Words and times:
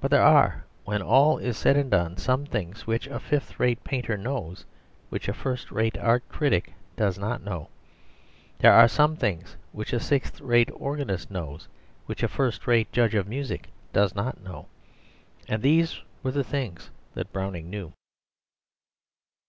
But 0.00 0.10
there 0.10 0.24
are, 0.24 0.64
when 0.84 1.00
all 1.02 1.38
is 1.38 1.56
said 1.56 1.76
and 1.76 1.88
done, 1.88 2.16
some 2.16 2.46
things 2.46 2.84
which 2.84 3.06
a 3.06 3.20
fifth 3.20 3.60
rate 3.60 3.84
painter 3.84 4.16
knows 4.16 4.64
which 5.08 5.28
a 5.28 5.32
first 5.32 5.70
rate 5.70 5.96
art 5.98 6.28
critic 6.28 6.72
does 6.96 7.16
not 7.16 7.44
know; 7.44 7.68
there 8.58 8.72
are 8.72 8.88
some 8.88 9.14
things 9.14 9.54
which 9.70 9.92
a 9.92 10.00
sixth 10.00 10.40
rate 10.40 10.70
organist 10.74 11.30
knows 11.30 11.68
which 12.06 12.24
a 12.24 12.28
first 12.28 12.66
rate 12.66 12.90
judge 12.90 13.14
of 13.14 13.28
music 13.28 13.68
does 13.92 14.16
not 14.16 14.40
know. 14.42 14.66
And 15.46 15.62
these 15.62 16.00
were 16.24 16.32
the 16.32 16.42
things 16.42 16.90
that 17.14 17.32
Browning 17.32 17.70
knew. 17.70 17.92